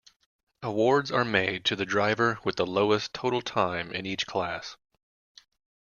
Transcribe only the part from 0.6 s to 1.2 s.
Awards